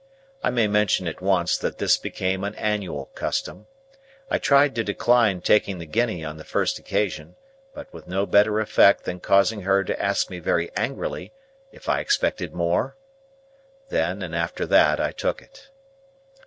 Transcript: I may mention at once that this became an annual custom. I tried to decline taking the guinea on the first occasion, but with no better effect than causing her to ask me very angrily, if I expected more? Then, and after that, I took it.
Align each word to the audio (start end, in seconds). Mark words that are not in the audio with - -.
I 0.41 0.49
may 0.49 0.67
mention 0.67 1.07
at 1.07 1.21
once 1.21 1.55
that 1.59 1.77
this 1.77 1.95
became 1.95 2.43
an 2.43 2.55
annual 2.55 3.11
custom. 3.13 3.67
I 4.31 4.39
tried 4.39 4.73
to 4.73 4.83
decline 4.83 5.41
taking 5.41 5.77
the 5.77 5.85
guinea 5.85 6.25
on 6.25 6.37
the 6.37 6.43
first 6.43 6.79
occasion, 6.79 7.35
but 7.75 7.93
with 7.93 8.07
no 8.07 8.25
better 8.25 8.59
effect 8.59 9.03
than 9.03 9.19
causing 9.19 9.61
her 9.61 9.83
to 9.83 10.01
ask 10.03 10.27
me 10.31 10.39
very 10.39 10.71
angrily, 10.75 11.33
if 11.71 11.87
I 11.87 11.99
expected 11.99 12.51
more? 12.51 12.97
Then, 13.89 14.23
and 14.23 14.35
after 14.35 14.65
that, 14.65 14.99
I 14.99 15.11
took 15.11 15.39
it. 15.39 15.69